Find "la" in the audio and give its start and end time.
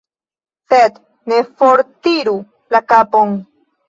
2.77-2.81